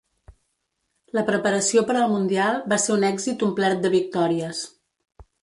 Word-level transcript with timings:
La 1.17 1.23
preparació 1.27 1.83
per 1.89 1.97
al 1.99 2.09
Mundial 2.15 2.57
va 2.73 2.81
ser 2.85 2.93
un 2.97 3.07
èxit 3.11 3.47
omplert 3.49 3.85
de 3.85 3.95
victòries. 3.99 4.65